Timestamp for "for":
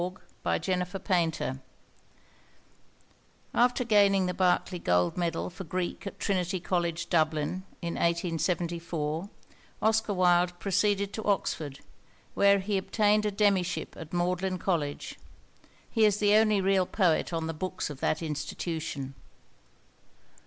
5.51-5.63